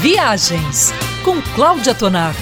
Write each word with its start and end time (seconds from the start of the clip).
Viagens 0.00 0.92
com 1.24 1.40
Cláudia 1.54 1.94
Tonaco. 1.94 2.36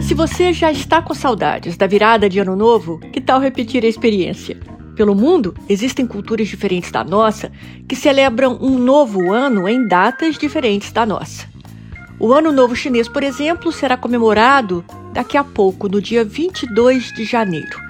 Se 0.00 0.14
você 0.14 0.52
já 0.52 0.70
está 0.70 1.02
com 1.02 1.12
saudades 1.14 1.76
da 1.76 1.86
virada 1.86 2.28
de 2.28 2.38
Ano 2.38 2.54
Novo, 2.54 3.00
que 3.12 3.20
tal 3.20 3.40
repetir 3.40 3.84
a 3.84 3.88
experiência? 3.88 4.56
Pelo 4.94 5.14
mundo, 5.14 5.54
existem 5.68 6.06
culturas 6.06 6.46
diferentes 6.46 6.92
da 6.92 7.02
nossa 7.02 7.50
que 7.88 7.96
celebram 7.96 8.56
um 8.60 8.78
novo 8.78 9.32
ano 9.32 9.68
em 9.68 9.86
datas 9.86 10.38
diferentes 10.38 10.92
da 10.92 11.04
nossa. 11.04 11.48
O 12.20 12.32
Ano 12.32 12.52
Novo 12.52 12.76
Chinês, 12.76 13.08
por 13.08 13.24
exemplo, 13.24 13.72
será 13.72 13.96
comemorado 13.96 14.84
daqui 15.12 15.36
a 15.36 15.42
pouco, 15.42 15.88
no 15.88 16.00
dia 16.00 16.24
22 16.24 17.12
de 17.12 17.24
janeiro. 17.24 17.82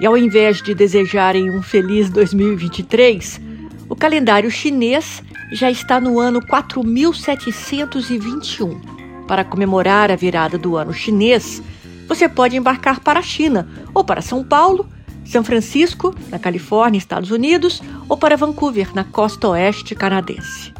E 0.00 0.06
ao 0.06 0.16
invés 0.16 0.62
de 0.62 0.74
desejarem 0.74 1.50
um 1.50 1.62
feliz 1.62 2.08
2023, 2.08 3.40
o 3.88 3.96
calendário 3.96 4.50
chinês 4.50 5.22
já 5.52 5.70
está 5.70 6.00
no 6.00 6.18
ano 6.18 6.44
4721. 6.46 8.80
Para 9.26 9.44
comemorar 9.44 10.10
a 10.10 10.16
virada 10.16 10.58
do 10.58 10.76
ano 10.76 10.92
chinês, 10.92 11.62
você 12.06 12.28
pode 12.28 12.56
embarcar 12.56 13.00
para 13.00 13.20
a 13.20 13.22
China 13.22 13.66
ou 13.94 14.04
para 14.04 14.20
São 14.22 14.44
Paulo 14.44 14.86
são 15.28 15.44
Francisco, 15.44 16.14
na 16.30 16.38
Califórnia, 16.38 16.96
Estados 16.96 17.30
Unidos, 17.30 17.82
ou 18.08 18.16
para 18.16 18.34
Vancouver, 18.34 18.94
na 18.94 19.04
costa 19.04 19.48
oeste 19.48 19.94
canadense. 19.94 20.72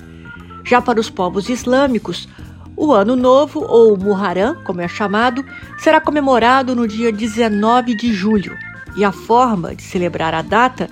Já 0.64 0.80
para 0.80 0.98
os 0.98 1.10
povos 1.10 1.50
islâmicos, 1.50 2.26
o 2.74 2.94
Ano 2.94 3.14
Novo, 3.14 3.60
ou 3.60 3.94
Muharram, 3.98 4.56
como 4.64 4.80
é 4.80 4.88
chamado, 4.88 5.44
será 5.78 6.00
comemorado 6.00 6.74
no 6.74 6.88
dia 6.88 7.12
19 7.12 7.94
de 7.94 8.14
julho, 8.14 8.56
e 8.96 9.04
a 9.04 9.12
forma 9.12 9.74
de 9.74 9.82
celebrar 9.82 10.32
a 10.32 10.40
data 10.40 10.88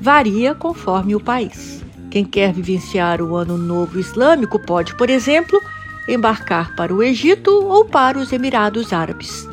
varia 0.00 0.54
conforme 0.54 1.14
o 1.14 1.20
país. 1.20 1.84
Quem 2.10 2.24
quer 2.24 2.52
vivenciar 2.52 3.20
o 3.20 3.36
Ano 3.36 3.58
Novo 3.58 3.98
Islâmico 3.98 4.58
pode, 4.58 4.94
por 4.94 5.10
exemplo, 5.10 5.60
embarcar 6.08 6.74
para 6.74 6.94
o 6.94 7.02
Egito 7.02 7.50
ou 7.50 7.84
para 7.84 8.18
os 8.18 8.32
Emirados 8.32 8.92
Árabes. 8.92 9.48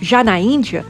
Já 0.00 0.22
na 0.22 0.38
Índia, 0.38 0.84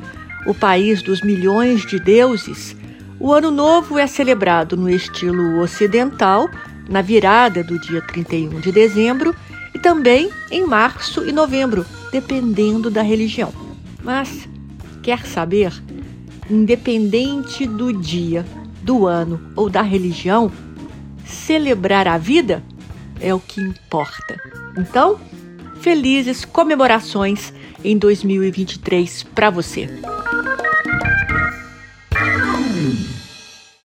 o 0.47 0.55
país 0.55 1.03
dos 1.03 1.23
milhões 1.23 1.87
de 1.87 2.01
deuses, 2.01 2.77
o 3.21 3.33
Ano 3.33 3.51
Novo 3.51 3.99
é 3.99 4.07
celebrado 4.07 4.77
no 4.77 4.91
estilo 4.91 5.61
ocidental, 5.61 6.49
na 6.89 7.03
virada 7.03 7.63
do 7.63 7.79
dia 7.79 8.01
31 8.01 8.61
de 8.61 8.73
dezembro 8.73 9.35
e 9.75 9.79
também 9.79 10.31
em 10.51 10.67
março 10.67 11.25
e 11.29 11.33
novembro, 11.33 11.85
dependendo 12.11 12.91
da 12.91 13.03
religião. 13.03 13.53
Mas, 14.03 14.49
quer 15.03 15.27
saber? 15.27 15.73
Independente 16.51 17.67
do 17.67 17.93
dia, 17.93 18.45
do 18.83 19.07
ano 19.07 19.41
ou 19.57 19.69
da 19.69 19.83
religião, 19.83 20.51
celebrar 21.25 22.09
a 22.09 22.19
vida 22.19 22.63
é 23.21 23.35
o 23.35 23.41
que 23.41 23.61
importa. 23.61 24.41
Então, 24.77 25.19
felizes 25.81 26.45
comemorações 26.45 27.53
em 27.85 27.97
2023 27.97 29.23
para 29.35 29.51
você. 29.51 29.89